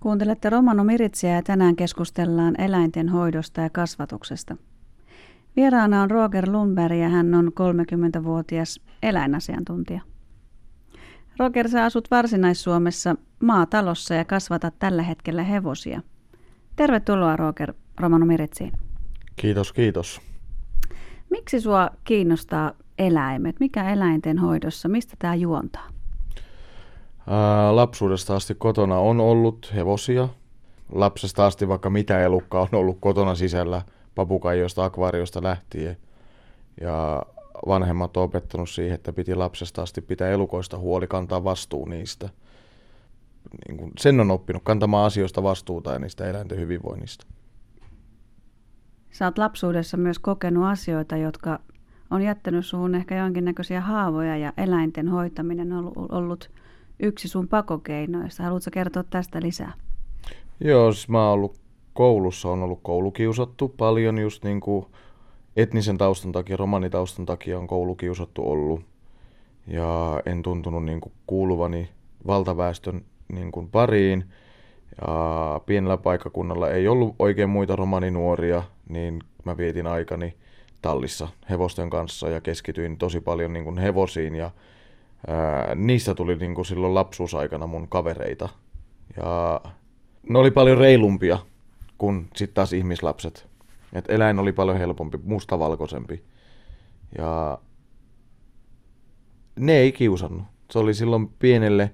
Kuuntelette 0.00 0.50
Romano 0.50 0.84
Miritsiä 0.84 1.30
ja 1.30 1.42
tänään 1.42 1.76
keskustellaan 1.76 2.60
eläinten 2.60 3.08
hoidosta 3.08 3.60
ja 3.60 3.70
kasvatuksesta. 3.70 4.56
Vieraana 5.56 6.02
on 6.02 6.10
Roger 6.10 6.50
Lundberg 6.50 6.96
ja 6.96 7.08
hän 7.08 7.34
on 7.34 7.48
30-vuotias 7.48 8.80
eläinasiantuntija. 9.02 10.00
Roger, 11.38 11.68
sä 11.68 11.84
asut 11.84 12.10
Varsinais-Suomessa 12.10 13.16
maatalossa 13.42 14.14
ja 14.14 14.24
kasvatat 14.24 14.74
tällä 14.78 15.02
hetkellä 15.02 15.42
hevosia. 15.42 16.02
Tervetuloa 16.76 17.36
Roger 17.36 17.74
Romano 18.00 18.26
Miritsiin. 18.26 18.72
Kiitos, 19.36 19.72
kiitos. 19.72 20.20
Miksi 21.30 21.60
sua 21.60 21.90
kiinnostaa 22.04 22.72
eläimet? 22.98 23.60
Mikä 23.60 23.92
eläinten 23.92 24.38
hoidossa? 24.38 24.88
Mistä 24.88 25.16
tämä 25.18 25.34
juontaa? 25.34 25.99
Ää, 27.26 27.76
lapsuudesta 27.76 28.36
asti 28.36 28.54
kotona 28.54 28.98
on 28.98 29.20
ollut 29.20 29.72
hevosia. 29.74 30.28
Lapsesta 30.92 31.46
asti 31.46 31.68
vaikka 31.68 31.90
mitä 31.90 32.20
elukka 32.20 32.60
on 32.60 32.68
ollut 32.72 32.98
kotona 33.00 33.34
sisällä 33.34 33.82
papukaijoista, 34.14 34.84
akvaariosta 34.84 35.42
lähtien. 35.42 35.96
Ja 36.80 37.22
vanhemmat 37.66 38.16
on 38.16 38.22
opettanut 38.22 38.70
siihen, 38.70 38.94
että 38.94 39.12
piti 39.12 39.34
lapsesta 39.34 39.82
asti 39.82 40.00
pitää 40.00 40.28
elukoista 40.28 40.78
huoli, 40.78 41.06
kantaa 41.06 41.44
vastuu 41.44 41.84
niistä. 41.84 42.28
Niin 43.68 43.78
kuin 43.78 43.92
sen 43.98 44.20
on 44.20 44.30
oppinut 44.30 44.62
kantamaan 44.64 45.06
asioista 45.06 45.42
vastuuta 45.42 45.92
ja 45.92 45.98
niistä 45.98 46.30
eläinten 46.30 46.58
hyvinvoinnista. 46.58 47.26
Oot 49.24 49.38
lapsuudessa 49.38 49.96
myös 49.96 50.18
kokenut 50.18 50.64
asioita, 50.64 51.16
jotka 51.16 51.60
on 52.10 52.22
jättänyt 52.22 52.66
suhun 52.66 52.94
ehkä 52.94 53.16
jonkinnäköisiä 53.16 53.80
haavoja 53.80 54.36
ja 54.36 54.52
eläinten 54.56 55.08
hoitaminen 55.08 55.72
on 55.72 55.92
ollut 55.96 56.50
yksi 57.02 57.28
sun 57.28 57.48
pakokeinoista. 57.48 58.42
Haluatko 58.42 58.70
kertoa 58.72 59.04
tästä 59.10 59.40
lisää? 59.42 59.72
Joo, 60.60 60.92
siis 60.92 61.08
mä 61.08 61.24
oon 61.24 61.32
ollut 61.32 61.60
koulussa, 61.94 62.48
on 62.48 62.62
ollut 62.62 62.80
koulukiusattu 62.82 63.68
paljon 63.68 64.18
just 64.18 64.44
niin 64.44 64.60
kuin 64.60 64.86
etnisen 65.56 65.98
taustan 65.98 66.32
takia, 66.32 66.56
romanitaustan 66.56 67.26
takia 67.26 67.58
on 67.58 67.66
koulukiusattu 67.66 68.50
ollut. 68.50 68.80
Ja 69.66 70.22
en 70.26 70.42
tuntunut 70.42 70.84
niin 70.84 71.00
kuin 71.00 71.12
kuuluvani 71.26 71.88
valtaväestön 72.26 73.04
niin 73.32 73.52
kuin 73.52 73.68
pariin. 73.68 74.24
Ja 75.00 75.60
pienellä 75.66 75.96
paikkakunnalla 75.96 76.70
ei 76.70 76.88
ollut 76.88 77.14
oikein 77.18 77.50
muita 77.50 77.76
romaninuoria, 77.76 78.62
niin 78.88 79.18
mä 79.44 79.56
vietin 79.56 79.86
aikani 79.86 80.34
tallissa 80.82 81.28
hevosten 81.50 81.90
kanssa 81.90 82.28
ja 82.28 82.40
keskityin 82.40 82.96
tosi 82.96 83.20
paljon 83.20 83.52
niin 83.52 83.64
kuin 83.64 83.78
hevosiin 83.78 84.34
ja 84.34 84.50
ää, 85.26 85.74
niistä 85.74 86.14
tuli 86.14 86.36
niin 86.36 86.54
kuin 86.54 86.66
silloin 86.66 86.94
lapsuusaikana 86.94 87.66
mun 87.66 87.88
kavereita. 87.88 88.48
Ja 89.16 89.60
ne 90.28 90.38
oli 90.38 90.50
paljon 90.50 90.78
reilumpia 90.78 91.38
kuin 91.98 92.28
sitten 92.36 92.54
taas 92.54 92.72
ihmislapset. 92.72 93.46
Et 93.92 94.04
eläin 94.08 94.38
oli 94.38 94.52
paljon 94.52 94.78
helpompi, 94.78 95.18
mustavalkoisempi. 95.24 96.24
Ja 97.18 97.58
ne 99.56 99.76
ei 99.76 99.92
kiusannut. 99.92 100.44
Se 100.70 100.78
oli 100.78 100.94
silloin 100.94 101.28
pienelle 101.28 101.90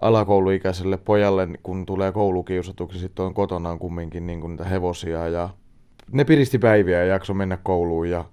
alakouluikäiselle 0.00 0.96
pojalle, 0.96 1.48
kun 1.62 1.86
tulee 1.86 2.12
koulukiusatuksi, 2.12 2.98
sitten 2.98 3.24
on 3.24 3.34
kotonaan 3.34 3.78
kumminkin 3.78 4.26
niin 4.26 4.40
kuin 4.40 4.50
niitä 4.50 4.64
hevosia 4.64 5.28
ja 5.28 5.48
ne 6.12 6.24
piristi 6.24 6.58
päiviä 6.58 6.98
ja 6.98 7.04
jakso 7.04 7.34
mennä 7.34 7.56
kouluun 7.56 8.10
ja 8.10 8.24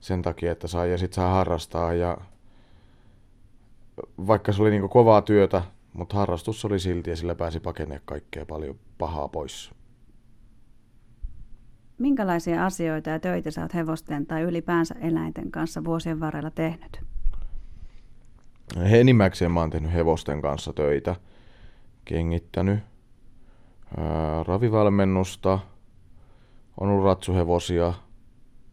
sen 0.00 0.22
takia, 0.22 0.52
että 0.52 0.66
saa 0.66 0.86
ja 0.86 0.98
sit 0.98 1.12
saa 1.12 1.34
harrastaa 1.34 1.94
ja 1.94 2.18
vaikka 4.26 4.52
se 4.52 4.62
oli 4.62 4.70
niin 4.70 4.88
kovaa 4.88 5.22
työtä, 5.22 5.62
mutta 5.92 6.16
harrastus 6.16 6.64
oli 6.64 6.78
silti 6.78 7.10
ja 7.10 7.16
sillä 7.16 7.34
pääsi 7.34 7.60
pakenemaan 7.60 8.00
kaikkea 8.04 8.46
paljon 8.46 8.78
pahaa 8.98 9.28
pois. 9.28 9.70
Minkälaisia 11.98 12.66
asioita 12.66 13.10
ja 13.10 13.18
töitä 13.18 13.50
sä 13.50 13.62
oot 13.62 13.74
hevosten 13.74 14.26
tai 14.26 14.42
ylipäänsä 14.42 14.94
eläinten 15.00 15.50
kanssa 15.50 15.84
vuosien 15.84 16.20
varrella 16.20 16.50
tehnyt? 16.50 17.00
Enimmäkseen 18.76 19.52
mä 19.52 19.60
oon 19.60 19.70
tehnyt 19.70 19.92
hevosten 19.92 20.42
kanssa 20.42 20.72
töitä. 20.72 21.16
Kengittänyt, 22.04 22.78
ää, 23.96 24.42
ravivalmennusta, 24.42 25.58
on 26.80 26.88
ollut 26.88 27.04
ratsuhevosia, 27.04 27.94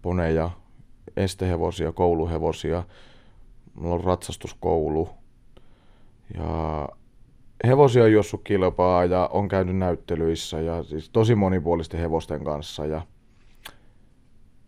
poneja, 0.01 0.49
estehevosia, 1.17 1.91
kouluhevosia. 1.91 2.83
Mulla 3.73 3.95
on 3.95 4.03
ratsastuskoulu. 4.03 5.09
Ja 6.33 6.89
hevosia 7.67 8.03
on 8.03 8.11
juossut 8.11 8.41
kilpaa 8.43 9.05
ja 9.05 9.29
on 9.33 9.47
käynyt 9.47 9.77
näyttelyissä 9.77 10.61
ja 10.61 10.83
siis 10.83 11.09
tosi 11.09 11.35
monipuolisten 11.35 11.99
hevosten 11.99 12.43
kanssa. 12.43 12.85
Ja 12.85 13.01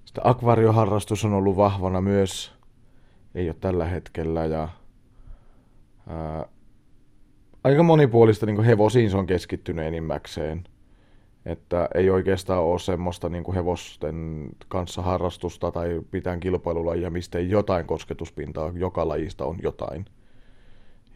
sitten 0.05 0.27
akvarioharrastus 0.27 1.25
on 1.25 1.33
ollut 1.33 1.57
vahvana 1.57 2.01
myös, 2.01 2.53
ei 3.35 3.49
ole 3.49 3.55
tällä 3.59 3.85
hetkellä. 3.85 4.45
Ja, 4.45 4.69
ää, 6.07 6.45
aika 7.63 7.83
monipuolista 7.83 8.45
niin 8.45 8.63
hevosiin 8.63 9.11
se 9.11 9.17
on 9.17 9.27
keskittynyt 9.27 9.85
enimmäkseen. 9.85 10.63
Että 11.45 11.89
ei 11.95 12.09
oikeastaan 12.09 12.63
ole 12.63 12.79
semmoista 12.79 13.29
niin 13.29 13.53
hevosten 13.53 14.49
kanssa 14.67 15.01
harrastusta 15.01 15.71
tai 15.71 16.01
pitää 16.11 16.37
kilpailulajia, 16.37 17.09
mistä 17.09 17.39
ei 17.39 17.49
jotain 17.49 17.85
kosketuspintaa, 17.85 18.71
joka 18.75 19.07
lajista 19.07 19.45
on 19.45 19.57
jotain. 19.61 20.05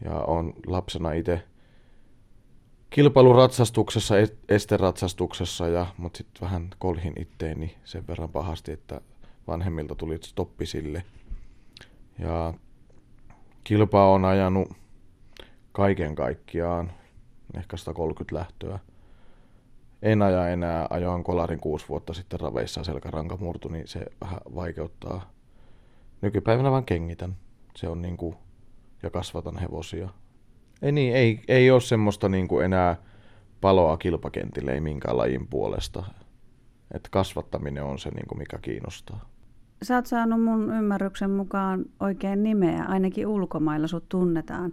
Ja 0.04 0.14
on 0.14 0.54
lapsena 0.66 1.12
itse 1.12 1.42
kilpailuratsastuksessa, 2.90 4.14
esteratsastuksessa, 4.48 5.68
ja, 5.68 5.86
mutta 5.98 6.16
sitten 6.16 6.40
vähän 6.40 6.70
kolhin 6.78 7.12
itteeni 7.16 7.76
sen 7.84 8.06
verran 8.06 8.28
pahasti, 8.28 8.72
että 8.72 9.00
vanhemmilta 9.46 9.94
tuli 9.94 10.18
stoppi 10.22 10.66
sille. 10.66 11.04
Ja 12.18 12.54
kilpaa 13.64 14.10
on 14.10 14.24
ajanut 14.24 14.68
kaiken 15.72 16.14
kaikkiaan 16.14 16.92
ehkä 17.54 17.76
130 17.76 18.34
lähtöä. 18.36 18.78
En 20.02 20.22
aja 20.22 20.48
enää, 20.48 20.86
ajoin 20.90 21.24
kolarin 21.24 21.60
kuusi 21.60 21.88
vuotta 21.88 22.14
sitten 22.14 22.40
raveissa 22.40 22.84
selkäranka 22.84 23.36
murtu, 23.36 23.68
niin 23.68 23.88
se 23.88 24.06
vähän 24.20 24.40
vaikeuttaa. 24.54 25.30
Nykypäivänä 26.20 26.70
vaan 26.70 26.84
kengitän. 26.84 27.36
Se 27.76 27.88
on 27.88 28.02
niinku, 28.02 28.34
ja 29.02 29.10
kasvatan 29.10 29.58
hevosia. 29.58 30.08
Ei, 30.82 30.92
niin, 30.92 31.14
ei, 31.14 31.40
ei 31.48 31.70
ole 31.70 31.80
semmoista 31.80 32.28
niin 32.28 32.48
kuin 32.48 32.64
enää 32.64 32.96
paloa 33.60 33.96
kilpakentille, 33.96 34.72
ei 34.72 34.80
minkään 34.80 35.16
lajin 35.16 35.48
puolesta. 35.48 36.04
Et 36.94 37.08
kasvattaminen 37.10 37.84
on 37.84 37.98
se, 37.98 38.10
niin 38.10 38.26
kuin 38.28 38.38
mikä 38.38 38.58
kiinnostaa. 38.58 39.28
Sä 39.82 39.94
oot 39.94 40.06
saanut 40.06 40.44
mun 40.44 40.76
ymmärryksen 40.76 41.30
mukaan 41.30 41.84
oikein 42.00 42.42
nimeä, 42.42 42.84
ainakin 42.88 43.26
ulkomailla 43.26 43.86
sut 43.86 44.08
tunnetaan 44.08 44.72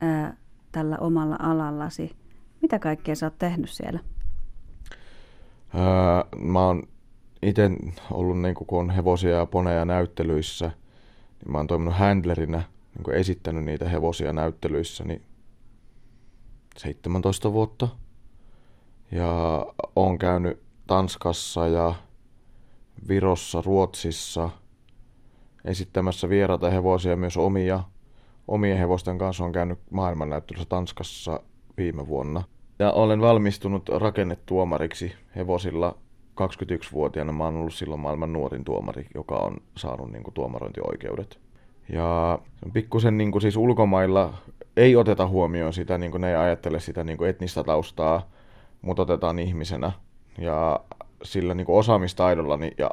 ää, 0.00 0.36
tällä 0.72 0.96
omalla 1.00 1.36
alallasi. 1.38 2.16
Mitä 2.62 2.78
kaikkea 2.78 3.14
sä 3.14 3.26
oot 3.26 3.38
tehnyt 3.38 3.70
siellä? 3.70 4.00
Ää, 5.74 6.24
mä 6.38 6.66
oon 6.66 6.82
itse 7.42 7.70
ollut, 8.10 8.40
niin 8.40 8.54
kun 8.54 8.66
on 8.70 8.90
hevosia 8.90 9.36
ja 9.36 9.46
poneja 9.46 9.84
näyttelyissä, 9.84 10.66
niin 11.44 11.52
mä 11.52 11.58
oon 11.58 11.66
toiminut 11.66 11.94
handlerinä, 11.94 12.62
niin 12.96 13.14
esittänyt 13.14 13.64
niitä 13.64 13.88
hevosia 13.88 14.32
näyttelyissä, 14.32 15.04
niin 15.04 15.22
17 16.76 17.52
vuotta. 17.52 17.88
Ja 19.12 19.66
on 19.96 20.18
käynyt 20.18 20.62
Tanskassa 20.86 21.68
ja 21.68 21.94
Virossa, 23.08 23.62
Ruotsissa 23.66 24.50
esittämässä 25.64 26.28
vieraita 26.28 26.70
hevosia 26.70 27.16
myös 27.16 27.36
omia. 27.36 27.84
Omien 28.48 28.78
hevosten 28.78 29.18
kanssa 29.18 29.44
on 29.44 29.52
käynyt 29.52 29.78
maailmannäyttelyssä 29.90 30.68
Tanskassa 30.68 31.40
viime 31.76 32.06
vuonna. 32.06 32.42
Ja 32.78 32.92
olen 32.92 33.20
valmistunut 33.20 33.88
rakennetuomariksi 33.88 35.12
hevosilla 35.36 35.96
21-vuotiaana. 36.40 37.32
Mä 37.32 37.44
oon 37.44 37.56
ollut 37.56 37.74
silloin 37.74 38.00
maailman 38.00 38.32
nuorin 38.32 38.64
tuomari, 38.64 39.06
joka 39.14 39.36
on 39.36 39.56
saanut 39.76 40.12
niin 40.12 40.22
kuin, 40.22 40.34
tuomarointioikeudet. 40.34 41.45
Ja 41.88 42.38
pikkusen 42.72 43.18
niin 43.18 43.32
kuin, 43.32 43.42
siis 43.42 43.56
ulkomailla 43.56 44.34
ei 44.76 44.96
oteta 44.96 45.26
huomioon 45.26 45.72
sitä, 45.72 45.98
niin 45.98 46.10
kuin 46.10 46.20
ne 46.20 46.30
ei 46.30 46.36
ajattele 46.36 46.80
sitä 46.80 47.04
niin 47.04 47.18
kuin 47.18 47.30
etnistä 47.30 47.64
taustaa, 47.64 48.30
mutta 48.82 49.02
otetaan 49.02 49.38
ihmisenä. 49.38 49.92
Ja 50.38 50.80
sillä 51.22 51.54
niin 51.54 51.66
kuin 51.66 51.78
osaamistaidolla 51.78 52.56
niin, 52.56 52.74
ja 52.78 52.90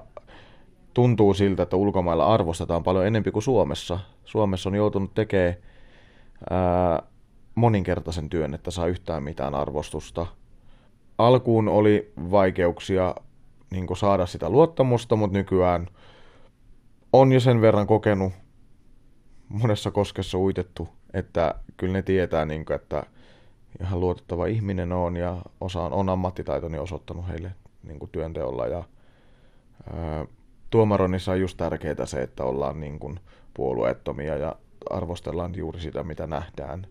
tuntuu 0.94 1.34
siltä, 1.34 1.64
että 1.64 1.76
ulkomailla 1.76 2.34
arvostetaan 2.34 2.84
paljon 2.84 3.08
enemmän 3.08 3.34
kuin 3.34 3.44
Suomessa. 3.44 4.00
Suomessa 4.26 4.70
on 4.70 4.76
joutunut 4.76 5.14
tekemään 5.14 5.56
ää, 6.50 7.04
moninkertaisen 7.56 8.30
työn, 8.30 8.54
että 8.54 8.72
saa 8.72 8.88
yhtään 8.88 9.24
mitään 9.24 9.56
arvostusta. 9.56 10.26
Alkuun 11.18 11.68
oli 11.68 12.14
vaikeuksia 12.32 13.16
niin 13.72 13.88
kuin 13.88 13.98
saada 13.98 14.26
sitä 14.26 14.50
luottamusta, 14.50 15.16
mutta 15.16 15.38
nykyään 15.38 15.88
on 17.14 17.32
jo 17.32 17.40
sen 17.40 17.62
verran 17.62 17.88
kokenut 17.88 18.34
monessa 19.54 19.92
koskessa 19.92 20.38
uitettu, 20.38 20.90
että 21.14 21.56
kyllä 21.78 21.94
ne 21.94 22.02
tietää, 22.02 22.46
niin 22.46 22.66
kuin, 22.66 22.76
että 22.76 23.04
ihan 23.82 24.00
luotettava 24.00 24.46
ihminen 24.46 24.92
on 24.92 25.18
ja 25.18 25.38
osaan, 25.62 25.94
on 25.94 26.10
ammattitaitoni 26.10 26.78
osoittanut 26.78 27.28
heille 27.28 27.52
niin 27.84 28.00
kuin 28.00 28.12
työnteolla. 28.12 28.68
Ja, 28.68 28.84
ää, 29.94 30.26
tuomaronissa 30.70 31.32
on 31.32 31.42
just 31.42 31.58
tärkeää 31.58 32.06
se, 32.06 32.22
että 32.22 32.44
ollaan 32.44 32.80
niin 32.80 33.00
kuin 33.00 33.20
puolueettomia 33.54 34.38
ja 34.38 34.56
arvostellaan 34.90 35.56
juuri 35.56 35.80
sitä, 35.80 36.04
mitä 36.04 36.28
nähdään. 36.28 36.88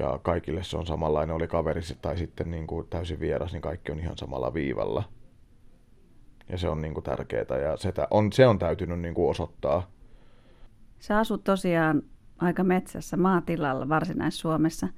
Ja 0.00 0.18
kaikille 0.22 0.64
se 0.64 0.76
on 0.76 0.86
samanlainen, 0.86 1.36
oli 1.36 1.48
kaveri 1.48 1.80
tai 2.02 2.18
sitten 2.18 2.50
niin 2.50 2.66
kuin 2.66 2.86
täysin 2.90 3.20
vieras, 3.20 3.52
niin 3.52 3.62
kaikki 3.62 3.92
on 3.92 3.98
ihan 3.98 4.18
samalla 4.18 4.54
viivalla. 4.54 5.02
Ja 6.48 6.58
se 6.58 6.68
on 6.68 6.82
niin 6.82 6.94
kuin 6.94 7.04
tärkeää 7.04 7.58
ja 7.62 7.76
se 7.76 7.92
on, 8.10 8.32
se 8.32 8.46
on 8.46 8.58
täytynyt 8.58 9.00
niin 9.00 9.14
kuin 9.14 9.30
osoittaa. 9.30 9.90
Sä 10.98 11.18
asut 11.18 11.44
tosiaan 11.44 12.02
aika 12.38 12.64
metsässä 12.64 13.16
maatilalla 13.16 13.88
Varsinais-Suomessa. 13.88 14.88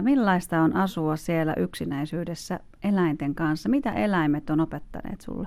Millaista 0.00 0.60
on 0.60 0.76
asua 0.76 1.16
siellä 1.16 1.54
yksinäisyydessä 1.56 2.60
eläinten 2.84 3.34
kanssa? 3.34 3.68
Mitä 3.68 3.92
eläimet 3.92 4.50
on 4.50 4.60
opettaneet 4.60 5.20
sulle? 5.20 5.46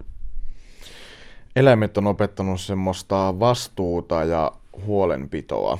Eläimet 1.56 1.98
on 1.98 2.08
opettanut 2.08 2.62
semmoista 2.62 3.40
vastuuta 3.40 4.24
ja 4.24 4.52
huolenpitoa. 4.86 5.78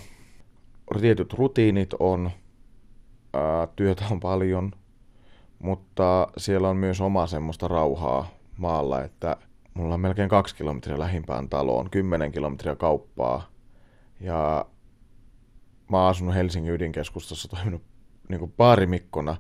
Tietyt 1.02 1.34
rutiinit 1.34 1.94
on, 2.00 2.32
ää, 3.34 3.68
työtä 3.76 4.06
on 4.12 4.20
paljon, 4.20 4.72
mutta 5.60 6.28
siellä 6.38 6.70
on 6.70 6.78
myös 6.78 7.02
oma 7.02 7.28
semmoista 7.28 7.68
rauhaa 7.68 8.28
maalla, 8.58 9.04
että 9.04 9.38
mulla 9.74 9.94
on 9.94 10.00
melkein 10.00 10.30
kaksi 10.30 10.56
kilometriä 10.56 11.00
lähimpään 11.00 11.50
taloon, 11.50 11.90
kymmenen 11.90 12.32
kilometriä 12.32 12.76
kauppaa. 12.76 13.53
Ja 14.24 14.66
mä 15.90 16.02
oon 16.02 16.10
asunut 16.10 16.36
Helsingin 16.36 16.74
ydinkeskustassa, 16.74 17.48
toiminut 17.48 17.82
niin 18.30 18.40
kuin 18.40 18.54
baarimikkona. 18.58 19.38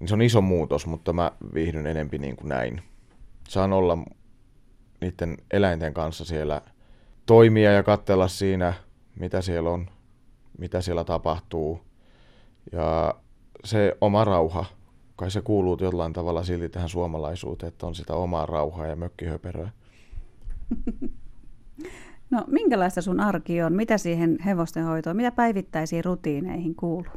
Niin 0.00 0.08
se 0.08 0.14
on 0.14 0.22
iso 0.22 0.40
muutos, 0.40 0.86
mutta 0.86 1.12
mä 1.12 1.32
viihdyn 1.54 1.86
enempi 1.86 2.18
niin 2.18 2.36
kuin 2.36 2.48
näin. 2.48 2.82
Saan 3.48 3.72
olla 3.72 3.98
niiden 5.00 5.36
eläinten 5.50 5.94
kanssa 5.94 6.24
siellä 6.24 6.60
toimia 7.26 7.72
ja 7.72 7.82
katsella 7.82 8.28
siinä, 8.28 8.72
mitä 9.14 9.40
siellä 9.40 9.70
on, 9.70 9.90
mitä 10.58 10.80
siellä 10.80 11.04
tapahtuu. 11.04 11.80
Ja 12.72 13.14
se 13.64 13.96
oma 14.00 14.24
rauha, 14.24 14.64
kai 15.16 15.30
se 15.30 15.42
kuuluu 15.42 15.78
jollain 15.80 16.12
tavalla 16.12 16.42
silti 16.42 16.68
tähän 16.68 16.88
suomalaisuuteen, 16.88 17.68
että 17.68 17.86
on 17.86 17.94
sitä 17.94 18.14
omaa 18.14 18.46
rauhaa 18.46 18.86
ja 18.86 18.96
mökkihöperöä. 18.96 19.70
No 22.30 22.44
minkälaista 22.46 23.02
sun 23.02 23.20
arki 23.20 23.62
on? 23.62 23.72
Mitä 23.72 23.98
siihen 23.98 24.38
hevosten 24.44 24.84
hoitoon, 24.84 25.16
mitä 25.16 25.32
päivittäisiin 25.32 26.04
rutiineihin 26.04 26.74
kuuluu? 26.74 27.12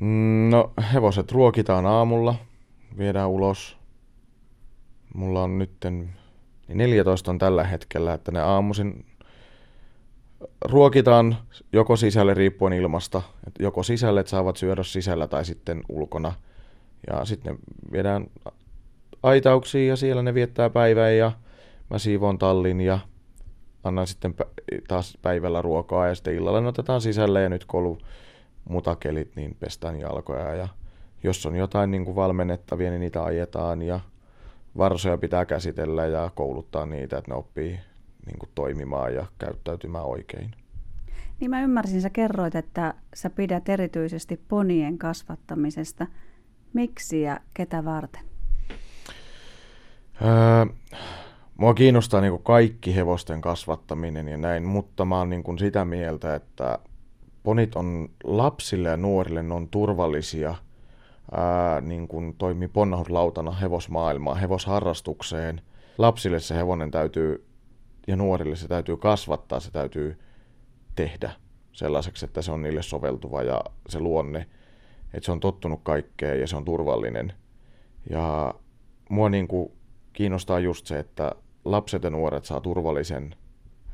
Mm, 0.00 0.50
no 0.50 0.72
hevoset 0.92 1.32
ruokitaan 1.32 1.86
aamulla, 1.86 2.34
viedään 2.98 3.28
ulos. 3.28 3.78
Mulla 5.14 5.42
on 5.42 5.58
nytten, 5.58 6.10
niin 6.68 6.78
14 6.78 7.30
on 7.30 7.38
tällä 7.38 7.64
hetkellä, 7.64 8.14
että 8.14 8.32
ne 8.32 8.40
aamuisin 8.40 9.04
ruokitaan 10.64 11.36
joko 11.72 11.96
sisälle 11.96 12.34
riippuen 12.34 12.72
ilmasta. 12.72 13.22
Että 13.46 13.62
joko 13.62 13.82
sisälle, 13.82 14.20
että 14.20 14.30
saavat 14.30 14.56
syödä 14.56 14.82
sisällä 14.82 15.28
tai 15.28 15.44
sitten 15.44 15.82
ulkona. 15.88 16.32
Ja 17.10 17.24
sitten 17.24 17.54
ne 17.54 17.58
viedään 17.92 18.26
aitauksiin 19.22 19.88
ja 19.88 19.96
siellä 19.96 20.22
ne 20.22 20.34
viettää 20.34 20.70
päivää 20.70 21.10
ja 21.10 21.32
mä 21.90 21.98
siivoon 21.98 22.38
tallin 22.38 22.80
ja 22.80 22.98
annan 23.84 24.06
sitten 24.06 24.34
taas 24.88 25.18
päivällä 25.22 25.62
ruokaa 25.62 26.08
ja 26.08 26.14
sitten 26.14 26.34
illalla 26.34 26.60
ne 26.60 26.68
otetaan 26.68 27.00
sisälle 27.00 27.42
ja 27.42 27.48
nyt 27.48 27.64
kun 27.64 27.86
on 27.86 27.98
mutakelit, 28.68 29.36
niin 29.36 29.56
pestään 29.60 30.00
jalkoja 30.00 30.54
ja 30.54 30.68
jos 31.22 31.46
on 31.46 31.56
jotain 31.56 31.90
niin 31.90 32.04
kuin 32.04 32.16
valmennettavia, 32.16 32.90
niin 32.90 33.00
niitä 33.00 33.24
ajetaan 33.24 33.82
ja 33.82 34.00
varsoja 34.76 35.18
pitää 35.18 35.44
käsitellä 35.44 36.06
ja 36.06 36.30
kouluttaa 36.34 36.86
niitä, 36.86 37.18
että 37.18 37.30
ne 37.30 37.36
oppii 37.36 37.80
niin 38.26 38.38
kuin 38.38 38.50
toimimaan 38.54 39.14
ja 39.14 39.26
käyttäytymään 39.38 40.04
oikein. 40.04 40.50
Niin 41.40 41.50
mä 41.50 41.62
ymmärsin, 41.62 42.00
sä 42.00 42.10
kerroit, 42.10 42.54
että 42.54 42.94
sä 43.14 43.30
pidät 43.30 43.68
erityisesti 43.68 44.40
ponien 44.48 44.98
kasvattamisesta. 44.98 46.06
Miksi 46.72 47.22
ja 47.22 47.40
ketä 47.54 47.84
varten? 47.84 48.24
Öö, 50.22 50.66
Mua 51.58 51.74
kiinnostaa 51.74 52.20
niin 52.20 52.42
kaikki 52.42 52.96
hevosten 52.96 53.40
kasvattaminen 53.40 54.28
ja 54.28 54.36
näin, 54.36 54.64
mutta 54.64 55.04
mä 55.04 55.18
oon 55.18 55.30
niin 55.30 55.58
sitä 55.58 55.84
mieltä, 55.84 56.34
että 56.34 56.78
ponit 57.42 57.76
on 57.76 58.08
lapsille 58.24 58.88
ja 58.88 58.96
nuorille, 58.96 59.42
ne 59.42 59.54
on 59.54 59.68
turvallisia, 59.68 60.54
ää, 61.32 61.80
niin 61.80 62.08
kuin 62.08 62.34
toimii 62.36 62.68
ponnahuslautana 62.68 63.50
hevosmaailmaan, 63.50 64.40
hevosharrastukseen. 64.40 65.60
Lapsille 65.98 66.40
se 66.40 66.54
hevonen 66.54 66.90
täytyy 66.90 67.46
ja 68.06 68.16
nuorille 68.16 68.56
se 68.56 68.68
täytyy 68.68 68.96
kasvattaa, 68.96 69.60
se 69.60 69.70
täytyy 69.70 70.18
tehdä 70.94 71.30
sellaiseksi, 71.72 72.24
että 72.24 72.42
se 72.42 72.52
on 72.52 72.62
niille 72.62 72.82
soveltuva 72.82 73.42
ja 73.42 73.64
se 73.88 74.00
luonne, 74.00 74.46
että 75.14 75.26
se 75.26 75.32
on 75.32 75.40
tottunut 75.40 75.80
kaikkeen 75.82 76.40
ja 76.40 76.46
se 76.46 76.56
on 76.56 76.64
turvallinen. 76.64 77.32
Ja 78.10 78.54
mua 79.08 79.28
niin 79.28 79.48
kuin 79.48 79.72
kiinnostaa 80.12 80.58
just 80.58 80.86
se, 80.86 80.98
että 80.98 81.32
lapset 81.70 82.02
ja 82.02 82.10
nuoret 82.10 82.44
saa 82.44 82.60
turvallisen 82.60 83.34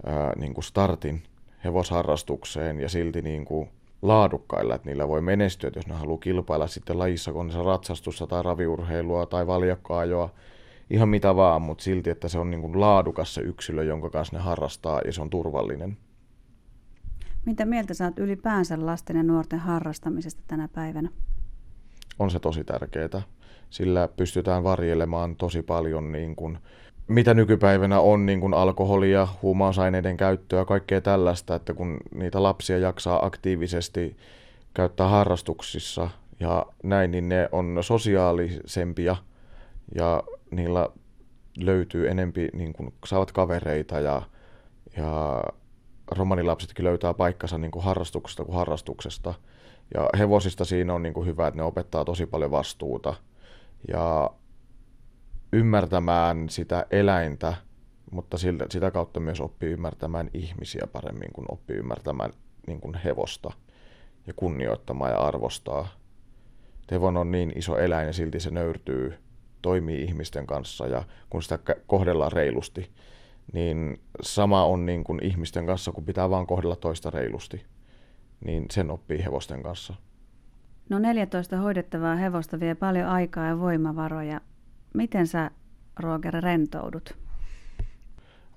ää, 0.07 0.33
niin 0.37 0.55
kuin 0.55 0.65
startin 0.65 1.23
hevosharrastukseen 1.65 2.81
ja 2.81 2.89
silti 2.89 3.23
niin 3.23 3.45
kuin 3.45 3.69
laadukkailla, 4.03 4.75
että 4.75 4.89
niillä 4.89 5.09
voi 5.09 5.21
menestyä, 5.21 5.71
jos 5.77 5.87
ne 5.87 5.95
haluaa 5.95 6.19
kilpailla 6.19 6.67
sitten 6.67 6.99
lajissa, 6.99 7.33
kun 7.33 7.53
se 7.53 7.63
ratsastusta 7.63 8.27
tai 8.27 8.43
raviurheilua 8.43 9.27
tai 9.27 9.47
valjakkaajoa, 9.47 10.31
ihan 10.91 11.09
mitä 11.09 11.37
vaan, 11.37 11.63
mutta 11.63 11.85
silti, 11.85 12.11
että 12.11 12.29
se 12.29 12.39
on 12.39 12.51
niin 12.51 12.61
kuin 12.61 12.81
laadukas 12.81 13.35
se 13.35 13.41
yksilö, 13.41 13.85
jonka 13.85 14.11
kanssa 14.11 14.37
ne 14.37 14.43
harrastaa 14.43 15.01
ja 15.05 15.13
se 15.13 15.23
on 15.23 15.31
turvallinen. 15.31 15.97
Mitä 17.47 17.65
mieltä 17.65 17.95
saat 17.95 18.19
ylipäänsä 18.19 18.87
lasten 18.87 19.17
ja 19.17 19.23
nuorten 19.23 19.59
harrastamisesta 19.59 20.43
tänä 20.47 20.69
päivänä? 20.69 21.09
On 22.19 22.31
se 22.31 22.39
tosi 22.39 22.65
tärkeää. 22.65 23.23
Sillä 23.71 24.09
pystytään 24.09 24.65
varjelemaan 24.65 25.37
tosi 25.37 25.63
paljon 25.63 26.13
niin 26.13 26.37
kuin 26.37 26.59
mitä 27.09 27.35
nykypäivänä 27.35 28.01
on 28.01 28.27
niin 28.27 28.41
kuin 28.41 28.55
alkoholia, 28.55 29.29
huumausaineiden 29.43 30.17
käyttöä, 30.17 30.65
kaikkea 30.65 31.01
tällaista, 31.01 31.55
että 31.55 31.75
kun 31.75 31.97
niitä 32.15 32.43
lapsia 32.43 32.79
jaksaa 32.79 33.27
aktiivisesti 33.27 34.17
käyttää 34.75 35.09
harrastuksissa 35.09 36.11
ja 36.41 36.67
näin, 36.83 37.11
niin 37.11 37.29
ne 37.29 37.49
on 37.53 37.79
sosiaalisempia 37.81 39.17
ja 39.95 40.23
niillä 40.51 40.89
löytyy 41.59 42.09
enempi, 42.11 42.49
niin 42.53 42.73
kuin 42.73 42.95
saavat 43.07 43.33
kavereita 43.33 44.01
ja, 44.01 44.23
ja 44.97 45.43
romanilapsetkin 46.11 46.85
löytää 46.85 47.15
paikkansa 47.15 47.59
niin 47.59 47.71
kuin 47.71 47.85
harrastuksesta 47.85 48.45
kuin 48.45 48.57
harrastuksesta. 48.57 49.35
Ja 49.95 50.11
hevosista 50.19 50.65
siinä 50.65 50.95
on 50.95 51.03
niin 51.03 51.15
kuin 51.15 51.27
hyvä, 51.27 51.47
että 51.47 51.59
ne 51.61 51.65
opettaa 51.65 52.05
tosi 52.05 52.27
paljon 52.27 52.51
vastuuta. 52.51 53.15
Ja 53.89 54.31
ymmärtämään 55.55 56.49
sitä 56.49 56.87
eläintä, 56.91 57.55
mutta 58.11 58.37
sitä 58.69 58.91
kautta 58.91 59.21
myös 59.21 59.41
oppii 59.41 59.71
ymmärtämään 59.71 60.31
ihmisiä 60.35 60.87
paremmin, 60.93 61.33
kuin 61.33 61.47
oppii 61.49 61.77
ymmärtämään 61.77 62.31
niin 62.67 62.81
kuin 62.81 62.95
hevosta 62.95 63.51
ja 64.27 64.33
kunnioittamaan 64.37 65.11
ja 65.11 65.19
arvostaa. 65.19 65.89
Hevon 66.91 67.17
on 67.17 67.31
niin 67.31 67.53
iso 67.57 67.79
eläin 67.79 68.07
ja 68.07 68.13
silti 68.13 68.41
se 68.41 68.51
nöyrtyy, 68.51 69.15
toimii 69.63 70.03
ihmisten 70.03 70.47
kanssa 70.47 70.87
ja 70.87 71.05
kun 71.31 71.43
sitä 71.43 71.59
kohdellaan 71.87 72.33
reilusti, 72.33 72.91
niin 73.53 74.01
sama 74.23 74.65
on 74.65 74.87
niin 74.87 75.05
kuin 75.05 75.25
ihmisten 75.25 75.67
kanssa, 75.67 75.93
kun 75.93 76.05
pitää 76.05 76.31
vaan 76.31 76.47
kohdella 76.47 76.77
toista 76.77 77.11
reilusti, 77.11 77.65
niin 78.45 78.67
sen 78.71 78.91
oppii 78.91 79.25
hevosten 79.25 79.63
kanssa. 79.63 79.95
No 80.89 80.99
14 80.99 81.57
hoidettavaa 81.57 82.17
hevosta 82.17 82.61
vie 82.61 82.75
paljon 82.75 83.09
aikaa 83.09 83.47
ja 83.47 83.59
voimavaroja. 83.59 84.41
Miten 84.95 85.27
sä, 85.27 85.51
Roger, 86.01 86.35
rentoudut? 86.35 87.17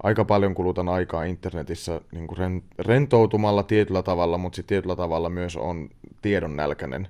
Aika 0.03 0.25
paljon 0.25 0.55
kulutan 0.55 0.89
aikaa 0.89 1.23
internetissä 1.23 2.01
niin 2.11 2.27
kuin 2.27 2.63
rentoutumalla 2.79 3.63
tietyllä 3.63 4.03
tavalla, 4.03 4.37
mutta 4.37 4.55
sitten 4.55 4.75
tietyllä 4.75 4.95
tavalla 4.95 5.29
myös 5.29 5.55
on 5.55 5.89
tiedon 6.21 6.55
nälkäinen. 6.55 7.07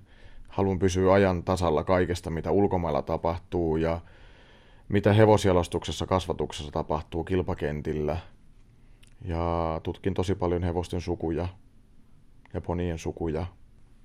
Haluan 0.47 0.79
pysyä 0.79 1.13
ajan 1.13 1.43
tasalla 1.43 1.83
kaikesta, 1.83 2.29
mitä 2.29 2.51
ulkomailla 2.51 3.01
tapahtuu 3.01 3.77
ja 3.77 4.01
mitä 4.89 5.13
hevosjalostuksessa, 5.13 6.05
kasvatuksessa 6.05 6.71
tapahtuu 6.71 7.23
kilpakentillä. 7.23 8.17
Ja 9.25 9.79
tutkin 9.83 10.13
tosi 10.13 10.35
paljon 10.35 10.63
hevosten 10.63 11.01
sukuja 11.01 11.47
ja 12.53 12.61
ponien 12.61 12.97
sukuja. 12.97 13.45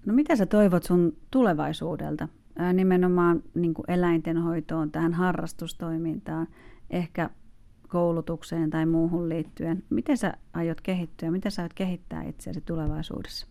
No 0.06 0.14
mitä 0.14 0.36
sä 0.36 0.46
toivot 0.46 0.82
sun 0.82 1.16
tulevaisuudelta? 1.30 2.28
Nimenomaan 2.72 3.42
niin 3.54 3.74
kuin 3.74 3.90
eläintenhoitoon, 3.90 4.90
tähän 4.90 5.14
harrastustoimintaan, 5.14 6.48
ehkä 6.90 7.30
koulutukseen 7.88 8.70
tai 8.70 8.86
muuhun 8.86 9.28
liittyen. 9.28 9.82
Miten 9.90 10.16
sä 10.16 10.34
aiot 10.52 10.80
kehittyä? 10.80 11.30
Miten 11.30 11.52
sä 11.52 11.62
aiot 11.62 11.74
kehittää 11.74 12.22
itseäsi 12.22 12.60
tulevaisuudessa? 12.60 13.46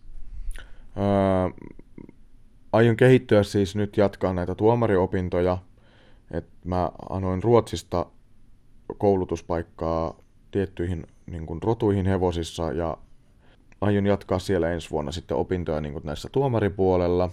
Öö, 0.96 1.66
aion 2.72 2.96
kehittyä 2.96 3.42
siis 3.42 3.76
nyt 3.76 3.96
jatkaa 3.96 4.32
näitä 4.32 4.54
tuomariopintoja. 4.54 5.58
Et 6.30 6.46
mä 6.64 6.90
annoin 7.10 7.42
Ruotsista 7.42 8.06
koulutuspaikkaa 8.98 10.18
tiettyihin 10.50 11.06
niin 11.26 11.46
kuin 11.46 11.62
rotuihin 11.62 12.06
hevosissa 12.06 12.72
ja 12.72 12.96
aion 13.80 14.06
jatkaa 14.06 14.38
siellä 14.38 14.70
ensi 14.70 14.90
vuonna 14.90 15.12
sitten 15.12 15.36
opintoja 15.36 15.80
niin 15.80 15.92
kuin 15.92 16.04
näissä 16.04 16.28
tuomaripuolella. 16.32 17.30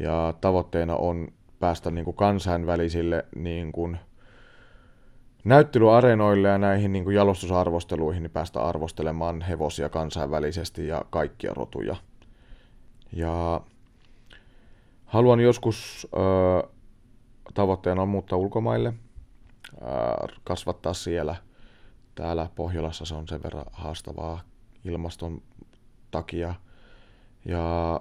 Ja 0.00 0.34
tavoitteena 0.40 0.96
on 0.96 1.28
päästä 1.58 1.90
niin 1.90 2.04
kuin 2.04 2.16
kansainvälisille 2.16 3.24
niin 3.36 3.72
kuin 3.72 3.98
näyttelyareenoille 5.44 6.48
ja 6.48 6.58
näihin 6.58 6.92
niin 6.92 7.04
kuin 7.04 7.16
jalostusarvosteluihin 7.16 8.22
niin 8.22 8.30
päästä 8.30 8.62
arvostelemaan 8.62 9.42
hevosia 9.42 9.88
kansainvälisesti 9.88 10.86
ja 10.86 11.04
kaikkia 11.10 11.54
rotuja. 11.54 11.96
Ja 13.12 13.60
haluan 15.04 15.40
joskus 15.40 16.08
ö, 16.14 16.68
tavoitteena 17.54 18.02
on 18.02 18.08
muuttaa 18.08 18.38
ulkomaille, 18.38 18.94
ö, 19.74 19.84
kasvattaa 20.44 20.94
siellä. 20.94 21.36
Täällä 22.14 22.48
Pohjolassa 22.54 23.04
se 23.04 23.14
on 23.14 23.28
sen 23.28 23.42
verran 23.42 23.64
haastavaa 23.72 24.40
ilmaston 24.84 25.42
takia. 26.10 26.54
Ja 27.44 28.00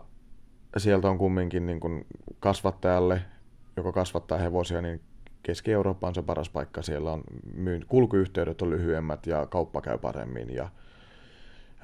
sieltä 0.77 1.09
on 1.09 1.17
kumminkin 1.17 1.65
niin 1.65 1.79
kuin 1.79 2.05
kasvattajalle, 2.39 3.21
joka 3.77 3.91
kasvattaa 3.91 4.37
hevosia, 4.37 4.81
niin 4.81 5.01
Keski-Eurooppa 5.43 6.07
on 6.07 6.15
se 6.15 6.21
paras 6.21 6.49
paikka. 6.49 6.81
Siellä 6.81 7.11
on 7.11 7.23
myyn, 7.53 7.85
kulkuyhteydet 7.87 8.61
on 8.61 8.69
lyhyemmät 8.69 9.27
ja 9.27 9.45
kauppa 9.45 9.81
käy 9.81 9.97
paremmin. 9.97 10.53
Ja, 10.53 10.69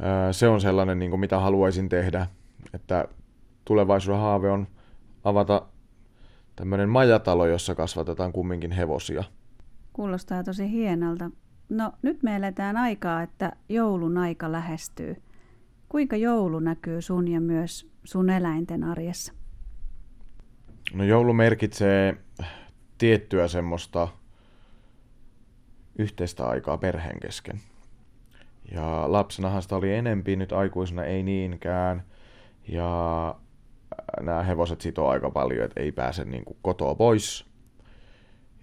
ää, 0.01 0.34
se 0.34 0.48
on 0.48 0.62
sellainen, 0.62 1.00
niin 1.00 1.10
kuin 1.12 1.20
mitä 1.20 1.39
haluaisin 1.39 1.89
tehdä, 1.89 2.27
että 2.74 3.08
tulevaisuuden 3.65 4.22
haave 4.22 4.51
on 4.51 4.68
avata 5.24 5.65
tämmöinen 6.56 6.89
majatalo, 6.89 7.46
jossa 7.46 7.75
kasvatetaan 7.75 8.32
kumminkin 8.32 8.72
hevosia. 8.72 9.24
Kuulostaa 9.94 10.44
tosi 10.44 10.72
hienolta. 10.72 11.32
No 11.70 11.92
nyt 12.01 12.24
me 12.24 12.36
eletään 12.36 12.77
aikaa, 12.77 13.22
että 13.22 13.51
joulun 13.70 14.18
aika 14.18 14.51
lähestyy. 14.51 15.15
Kuinka 15.89 16.15
joulu 16.15 16.60
näkyy 16.60 17.01
sun 17.01 17.27
ja 17.27 17.42
myös 17.42 17.92
sun 18.04 18.30
eläinten 18.30 18.84
arjessa? 18.84 19.34
No 20.94 21.04
joulu 21.04 21.34
merkitsee 21.34 22.18
tiettyä 22.98 23.48
semmoista 23.48 24.08
yhteistä 26.00 26.48
aikaa 26.48 26.77
perheen 26.77 27.20
kesken. 27.20 27.60
Ja 28.72 29.04
lapsenahan 29.08 29.62
sitä 29.62 29.75
oli 29.75 29.94
enempi, 29.94 30.36
nyt 30.36 30.51
aikuisena 30.51 31.04
ei 31.04 31.24
niinkään. 31.24 32.04
Ja 32.68 33.36
nämä 34.22 34.44
hevoset 34.44 34.82
sitoo 34.82 35.08
aika 35.10 35.32
paljon, 35.32 35.65
että 35.65 35.82
ei 35.82 35.92
pääse 35.92 36.25
niin 36.25 36.46
kuin 36.46 36.58
kotoa 36.62 36.96
pois. 36.96 37.46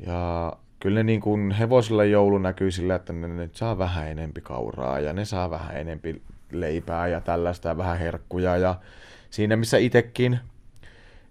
Ja 0.07 0.53
kyllä 0.81 0.95
ne 0.95 1.03
niin 1.03 1.21
kuin 1.21 1.51
hevosille 1.51 2.07
joulu 2.07 2.39
näkyy 2.39 2.71
sillä, 2.71 2.95
että 2.95 3.13
ne 3.13 3.29
nyt 3.29 3.55
saa 3.55 3.79
vähän 3.79 4.09
enempi 4.09 4.41
kauraa 4.41 5.01
ja 5.01 5.13
ne 5.13 5.25
saa 5.25 5.51
vähän 5.51 5.77
enempi 5.77 6.23
leipää 6.61 7.09
ja 7.09 7.21
tällaista 7.21 7.69
ja 7.69 7.77
vähän 7.77 7.99
herkkuja 7.99 8.57
ja 8.57 8.81
siinä 9.31 9.57
missä 9.57 9.79
itekin. 9.79 10.39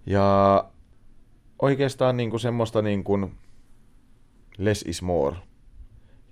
Ja 0.05 0.65
oikeastaan 1.61 2.17
niin 2.17 2.29
kuin 2.29 2.39
semmoista 2.39 2.81
niin 2.81 3.03
kuin 3.03 3.37
less 4.57 4.81
is 4.87 5.01
more. 5.01 5.35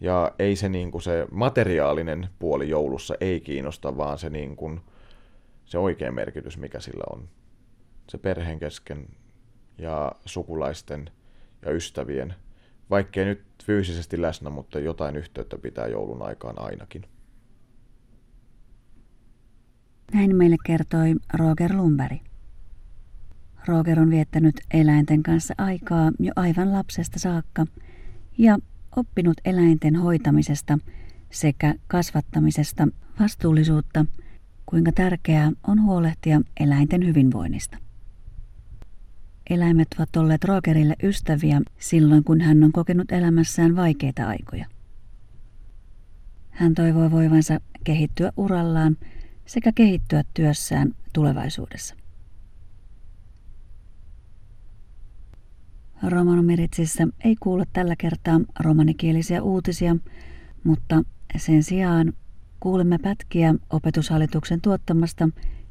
Ja 0.02 0.32
ei 0.40 0.56
se, 0.56 0.70
niin 0.70 0.92
kuin 0.92 1.02
se 1.02 1.28
materiaalinen 1.32 2.30
puoli 2.40 2.70
joulussa 2.70 3.16
ei 3.22 3.42
kiinnosta, 3.42 3.98
vaan 3.98 4.18
se, 4.18 4.30
niin 4.30 4.56
kuin, 4.56 4.82
se 5.66 5.78
oikea 5.78 6.12
merkitys, 6.12 6.58
mikä 6.58 6.80
sillä 6.80 7.04
on. 7.14 7.30
Se 8.10 8.18
perheen 8.18 8.60
kesken 8.60 9.08
ja 9.78 10.12
sukulaisten 10.26 11.12
ja 11.66 11.72
ystävien, 11.72 12.34
vaikkei 12.90 13.26
nyt 13.26 13.44
fyysisesti 13.64 14.22
läsnä, 14.22 14.50
mutta 14.50 14.80
jotain 14.80 15.16
yhteyttä 15.16 15.58
pitää 15.58 15.88
joulun 15.88 16.22
aikaan 16.22 16.62
ainakin. 16.62 17.06
Näin 20.14 20.36
meille 20.36 20.56
kertoi 20.66 21.16
Roger 21.34 21.76
Lundberg. 21.76 22.22
Roger 23.66 24.00
on 24.00 24.10
viettänyt 24.10 24.56
eläinten 24.74 25.24
kanssa 25.24 25.54
aikaa 25.58 26.12
jo 26.20 26.32
aivan 26.36 26.74
lapsesta 26.74 27.20
saakka 27.20 27.66
ja 28.38 28.58
oppinut 28.96 29.38
eläinten 29.46 29.96
hoitamisesta 29.96 30.80
sekä 31.32 31.76
kasvattamisesta 31.88 32.88
vastuullisuutta, 33.20 34.06
kuinka 34.66 34.92
tärkeää 34.92 35.52
on 35.68 35.84
huolehtia 35.84 36.42
eläinten 36.60 37.06
hyvinvoinnista. 37.06 37.78
Eläimet 39.50 39.88
ovat 39.98 40.16
olleet 40.16 40.44
Rogerille 40.44 40.96
ystäviä 41.04 41.62
silloin, 41.78 42.24
kun 42.24 42.42
hän 42.42 42.64
on 42.64 42.72
kokenut 42.72 43.12
elämässään 43.12 43.76
vaikeita 43.76 44.28
aikoja. 44.28 44.66
Hän 46.50 46.74
toivoo 46.74 47.12
voivansa 47.12 47.60
kehittyä 47.84 48.32
urallaan 48.38 48.98
sekä 49.50 49.72
kehittyä 49.76 50.24
työssään 50.34 50.96
tulevaisuudessa. 51.14 51.96
Romanomiritsissä 56.04 57.08
ei 57.24 57.36
kuule 57.40 57.66
tällä 57.74 57.96
kertaa 57.96 58.40
romanikielisiä 58.60 59.42
uutisia, 59.42 59.96
mutta 60.64 61.04
sen 61.38 61.64
sijaan 61.64 62.14
kuulemme 62.60 62.98
pätkiä 62.98 63.56
opetushallituksen 63.70 64.62
tuottamasta 64.62 65.30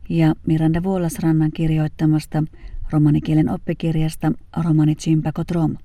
ja 0.08 0.34
Miranda 0.46 0.82
Vuolasrannan 0.82 1.50
kirjoittamasta 1.52 2.44
romanikielen 2.90 3.50
oppikirjasta 3.50 4.32
Romani 4.64 4.94
Chimpakotrom. 4.94 5.76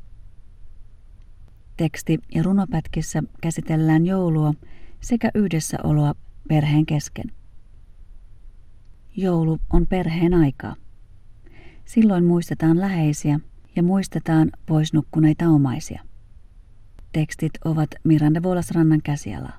Teksti- 1.77 2.19
ja 2.35 2.43
runopätkissä 2.43 3.23
käsitellään 3.41 4.05
joulua 4.05 4.53
sekä 5.01 5.31
yhdessäoloa 5.35 6.15
perheen 6.47 6.85
kesken. 6.85 7.42
Joulu 9.15 9.59
on 9.73 9.87
perheen 9.87 10.33
aikaa. 10.33 10.75
Silloin 11.85 12.25
muistetaan 12.25 12.79
läheisiä– 12.79 13.39
ja 13.75 13.83
muistetaan 13.83 14.51
poisnukkuneita 14.65 15.47
omaisia. 15.47 16.03
Tekstit 17.11 17.51
ovat 17.65 17.89
Miranda 18.03 18.43
Vuolasrannan 18.43 19.01
käsialaa. 19.03 19.57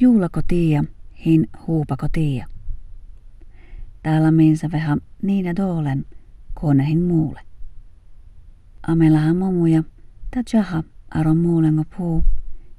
Juulako 0.00 0.40
tiia, 0.48 0.84
hin 1.24 1.48
huupako 1.66 2.06
tiia. 2.12 2.46
Täällä 4.02 4.30
minsa 4.30 4.70
veha 4.72 4.98
niinä 5.22 5.56
doolen, 5.56 6.06
konehin 6.54 7.02
muule. 7.02 7.40
Amelaha 8.86 9.34
momuja, 9.34 9.82
ta 10.30 10.42
jaha 10.52 10.82
aron 11.10 11.38
muulengo 11.38 11.84
puu, 11.96 12.22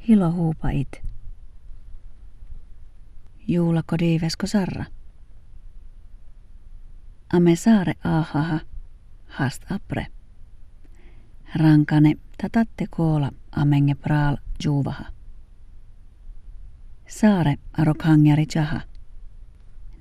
hilo 0.07 0.31
huupa 0.31 0.69
it. 0.69 1.01
Juulako 3.47 3.97
diivesko 3.99 4.47
sarra. 4.47 4.85
Ame 7.34 7.55
saare 7.55 7.94
aahaha, 8.03 8.60
hast 9.27 9.72
apre. 9.72 10.08
Rankane 11.55 12.15
tatatte 12.38 12.88
koola 12.89 13.32
amenge 13.51 13.96
praal 13.96 14.38
juuvaha. 14.63 15.05
Saare 17.08 17.55
arokhangeri 17.77 18.46
jaha. 18.55 18.82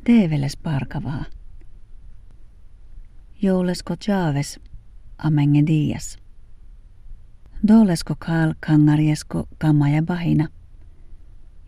Deeveles 0.06 0.56
parkavaha. 0.56 1.24
Joulesko 3.42 3.96
jaaves 4.06 4.60
amenge 5.18 5.66
dias. 5.66 6.18
Dolesko 7.68 8.14
kaal 8.18 8.54
kangariesko 8.60 9.48
kamaja 9.58 10.02
bahina. 10.02 10.48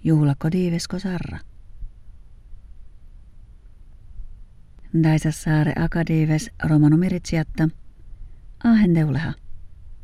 Juhlako 0.04 0.50
diivesko 0.52 0.98
sarra. 0.98 1.38
Daisa 5.02 5.32
saare 5.32 5.72
akadiives 5.76 6.50
romanomiritsiatta, 6.64 7.68
ahendeuleha. 8.64 9.32